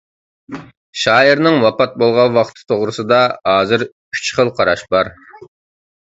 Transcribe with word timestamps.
شائىرنىڭ 1.01 1.57
ۋاپات 1.63 1.93
بولغان 2.05 2.33
ۋاقتى 2.39 2.65
توغرىسىدا 2.73 3.21
ھازىر 3.53 3.87
ئۈچ 3.91 4.33
خىل 4.41 4.53
قاراش 4.59 4.85
بار. 4.97 5.15